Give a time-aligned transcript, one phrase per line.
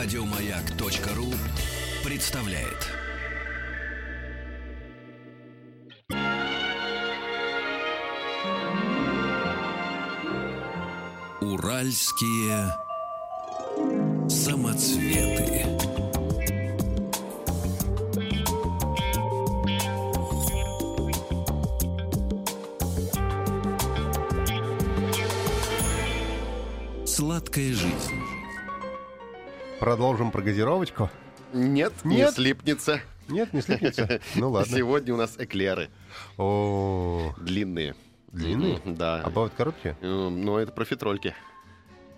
[0.00, 1.26] Радиомаяк.ру
[2.04, 2.86] представляет.
[11.40, 12.72] Уральские
[14.28, 15.66] самоцветы.
[27.04, 28.17] Сладкая жизнь.
[29.80, 31.08] Продолжим про газировочку?
[31.52, 32.34] Нет, не Нет?
[32.34, 33.00] слипнется.
[33.28, 34.20] Нет, не слипнется?
[34.34, 34.76] Ну ладно.
[34.76, 35.88] Сегодня у нас эклеры
[36.36, 37.94] О, длинные.
[38.32, 38.80] длинные?
[38.84, 39.22] Да.
[39.24, 39.96] А бывают короткие?
[40.02, 41.34] Но это профитрольки.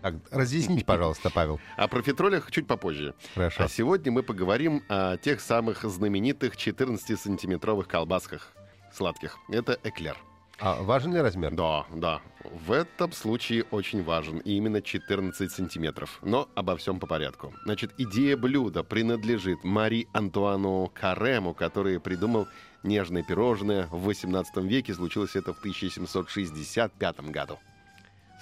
[0.00, 1.60] Так, разъясните, пожалуйста, Павел.
[1.76, 3.14] О профитролях чуть попозже.
[3.34, 3.64] Хорошо.
[3.64, 8.52] А сегодня мы поговорим о тех самых знаменитых 14-сантиметровых колбасках
[8.92, 9.38] сладких.
[9.48, 10.16] Это эклер.
[10.64, 11.52] А важен ли размер?
[11.54, 12.20] Да, да.
[12.44, 14.38] В этом случае очень важен.
[14.38, 16.20] И именно 14 сантиметров.
[16.22, 17.52] Но обо всем по порядку.
[17.64, 22.46] Значит, идея блюда принадлежит Мари Антуану Карему, который придумал
[22.84, 23.88] нежное пирожное.
[23.90, 27.58] В 18 веке случилось это в 1765 году.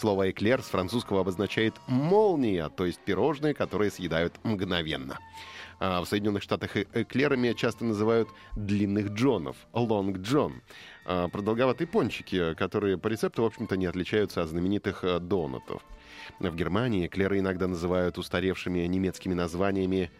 [0.01, 5.19] Слово «эклер» с французского обозначает «молния», то есть пирожные, которые съедают мгновенно.
[5.79, 10.62] А в Соединенных Штатах э- эклерами часто называют длинных джонов, лонг джон.
[11.05, 15.83] А, Продолговатые пончики, которые по рецепту, в общем-то, не отличаются от знаменитых э, донатов.
[16.39, 20.11] В Германии эклеры иногда называют устаревшими немецкими названиями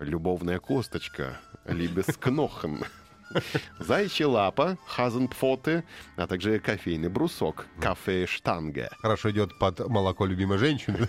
[0.00, 2.82] «любовная косточка», «либескнохен»,
[3.78, 5.84] «зайчья лапа», «хазенпфоты»,
[6.16, 8.88] а также кофейный брусок, «кафе штанге».
[9.00, 10.98] Хорошо идет под молоко любимой женщины.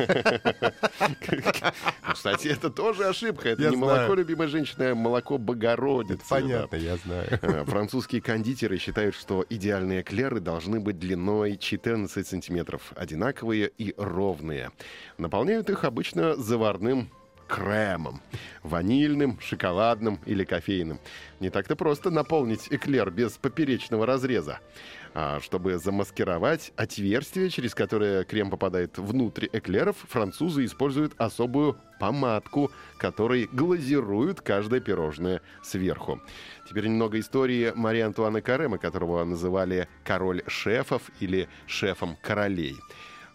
[2.13, 3.49] Кстати, это тоже ошибка.
[3.49, 3.95] Это Я не знаю.
[3.95, 6.27] молоко любимой женщины, а молоко Богородицы.
[6.29, 7.27] Понятно, я знаю.
[7.41, 14.71] Э, Французские кондитеры считают, что идеальные эклеры должны быть длиной 14 сантиметров, одинаковые и ровные.
[15.17, 17.09] Наполняют их обычно заварным
[17.49, 18.21] кремом.
[18.63, 20.99] Ванильным, шоколадным или кофейным.
[21.39, 24.59] Не так-то просто наполнить эклер без поперечного разреза.
[25.15, 33.49] А чтобы замаскировать отверстие, через которое крем попадает внутрь эклеров, французы используют особую помадку, которой
[33.51, 36.21] глазируют каждое пирожное сверху.
[36.69, 42.75] Теперь немного истории Марии Антуана Карема, которого называли король шефов или шефом королей.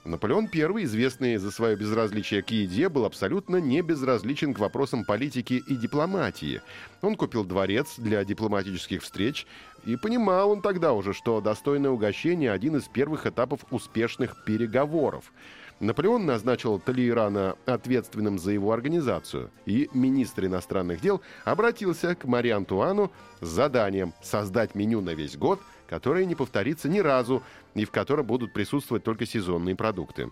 [0.05, 5.63] Наполеон I, известный за свое безразличие к еде, был абсолютно не безразличен к вопросам политики
[5.67, 6.61] и дипломатии.
[7.01, 9.47] Он купил дворец для дипломатических встреч,
[9.87, 15.33] и понимал он тогда уже, что достойное угощение– один из первых этапов успешных переговоров.
[15.81, 23.11] Наполеон назначил Толейрана ответственным за его организацию, и министр иностранных дел обратился к Мари Антуану
[23.41, 27.43] с заданием создать меню на весь год, которое не повторится ни разу,
[27.75, 30.31] и в котором будут присутствовать только сезонные продукты.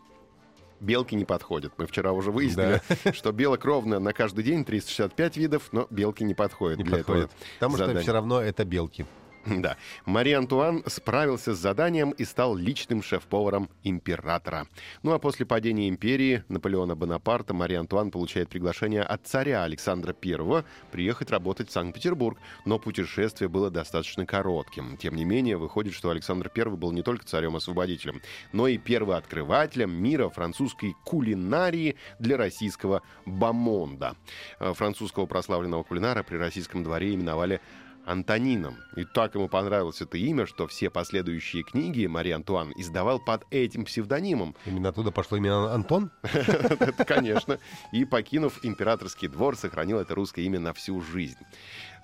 [0.80, 1.72] Белки не подходят.
[1.78, 2.80] Мы вчера уже выяснили,
[3.12, 7.24] что белок ровно на каждый день 365 видов, но белки не подходят Не для подходит.
[7.26, 8.02] этого Потому что задания.
[8.02, 9.06] все равно это белки.
[9.62, 9.76] Да.
[10.06, 14.66] Мари Антуан справился с заданием и стал личным шеф-поваром императора.
[15.02, 20.64] Ну а после падения империи Наполеона Бонапарта Мари Антуан получает приглашение от царя Александра I
[20.90, 24.96] приехать работать в Санкт-Петербург, но путешествие было достаточно коротким.
[24.96, 28.20] Тем не менее, выходит, что Александр I был не только царем-освободителем,
[28.52, 34.16] но и первооткрывателем мира французской кулинарии для российского бомонда.
[34.60, 37.60] Э, Французского прославленного кулинара при российском дворе именовали
[38.04, 38.78] Антонином.
[38.96, 43.84] И так ему понравилось это имя, что все последующие книги Мария Антуан издавал под этим
[43.84, 44.54] псевдонимом.
[44.66, 46.10] Именно оттуда пошло имя Антон.
[46.22, 47.58] Это, конечно.
[47.92, 51.38] И, покинув императорский двор, сохранил это русское имя на всю жизнь.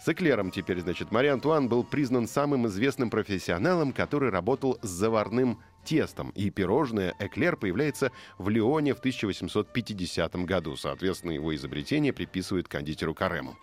[0.01, 5.59] С эклером теперь, значит, Мария Антуан был признан самым известным профессионалом, который работал с заварным
[5.89, 6.31] тестом.
[6.31, 10.77] И пирожное эклер появляется в Лионе в 1850 году.
[10.77, 13.57] Соответственно, его изобретение приписывают кондитеру Карему.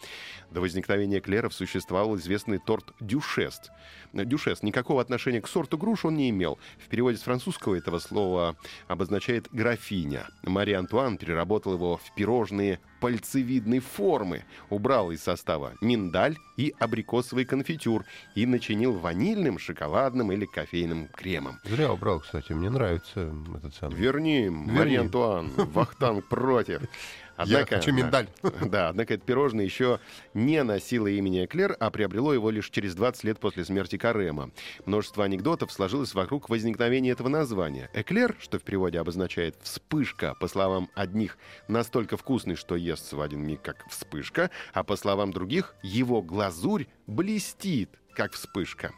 [0.50, 3.70] До возникновения эклеров существовал известный торт дюшест.
[4.14, 6.58] Дюшест никакого отношения к сорту груш он не имел.
[6.84, 8.56] В переводе с французского этого слова
[8.88, 10.28] обозначает графиня.
[10.44, 18.04] Мария Антуан переработал его в пирожные пальцевидной формы, убрал из состава миндаль и абрикосовый конфитюр
[18.34, 21.60] и начинил ванильным, шоколадным или кофейным кремом.
[21.66, 22.54] Зря убрал, кстати.
[22.54, 23.96] Мне нравится этот самый.
[23.96, 26.82] Верни, Мария Антуан, Вахтанг против.
[27.46, 28.28] Я хочу миндаль.
[28.66, 30.00] Да, однако это пирожное еще
[30.34, 34.52] не носило имени Эклер, а приобрело его лишь через 20 лет после смерти Карема.
[34.86, 37.90] Множество анекдотов сложилось вокруг возникновения этого названия.
[37.94, 41.38] Эклер, что в переводе обозначает «вспышка», по словам одних,
[41.68, 46.88] настолько вкусный, что естся в один миг, как вспышка, а по словам других, его глазурь
[47.08, 48.92] блестит как вспышка.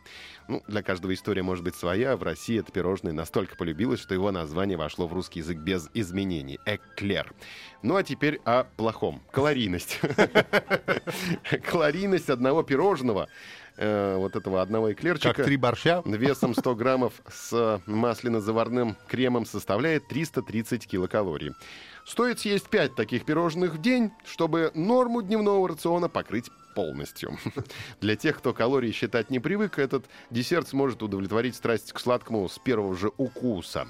[0.47, 2.15] Ну, для каждого история может быть своя.
[2.15, 6.59] В России это пирожное настолько полюбилось, что его название вошло в русский язык без изменений.
[6.65, 7.33] Эклер.
[7.81, 9.21] Ну, а теперь о плохом.
[9.31, 9.99] Калорийность.
[11.69, 13.27] Калорийность одного пирожного
[13.75, 15.33] э, вот этого одного эклерчика.
[15.33, 16.01] Как три борща?
[16.05, 21.51] Весом 100 граммов с масляно-заварным кремом составляет 330 килокалорий.
[22.05, 27.35] Стоит съесть 5 таких пирожных в день, чтобы норму дневного рациона покрыть полностью.
[28.01, 32.59] Для тех, кто калории считать не привык, этот десерт сможет удовлетворить страсть к сладкому с
[32.59, 33.87] первого же укуса.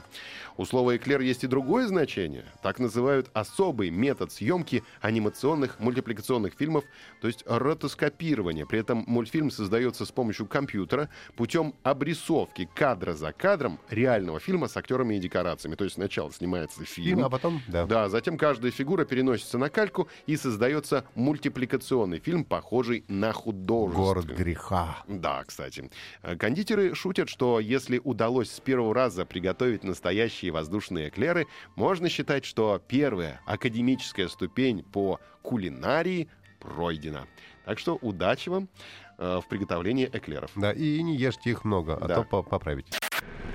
[0.55, 2.45] У слова «эклер» есть и другое значение.
[2.63, 6.85] Так называют особый метод съемки анимационных мультипликационных фильмов,
[7.21, 8.65] то есть ротоскопирование.
[8.65, 14.77] При этом мультфильм создается с помощью компьютера путем обрисовки кадра за кадром реального фильма с
[14.77, 15.75] актерами и декорациями.
[15.75, 17.85] То есть сначала снимается фильм, а потом, да.
[17.85, 24.05] да, затем каждая фигура переносится на кальку и создается мультипликационный фильм, похожий похожий на художественный.
[24.05, 24.97] Город греха.
[25.07, 25.89] Да, кстати.
[26.21, 32.45] Э, кондитеры шутят, что если удалось с первого раза приготовить настоящие воздушные эклеры, можно считать,
[32.45, 36.29] что первая академическая ступень по кулинарии
[36.59, 37.27] пройдена.
[37.65, 38.69] Так что удачи вам
[39.17, 40.51] э, в приготовлении эклеров.
[40.55, 42.23] Да, и не ешьте их много, а да.
[42.23, 42.91] то поправите.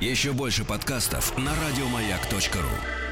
[0.00, 3.11] Еще больше подкастов на радиомаяк.ру